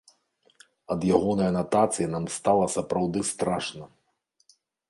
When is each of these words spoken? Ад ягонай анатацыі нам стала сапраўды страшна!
Ад 0.95 1.01
ягонай 1.17 1.47
анатацыі 1.53 2.07
нам 2.15 2.25
стала 2.39 2.65
сапраўды 2.77 3.19
страшна! 3.33 3.85